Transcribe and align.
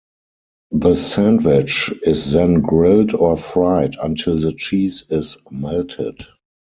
The 0.71 0.95
sandwich 0.95 1.93
is 2.01 2.31
then 2.31 2.61
grilled 2.61 3.13
or 3.13 3.37
fried 3.37 3.97
until 4.01 4.39
the 4.39 4.51
cheese 4.51 5.03
is 5.11 5.37
melted. 5.51 6.23